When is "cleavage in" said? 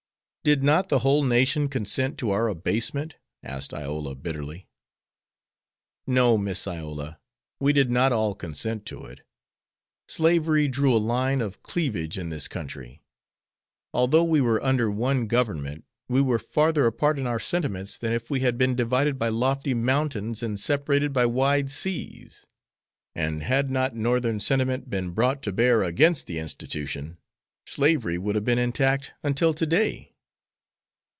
11.61-12.29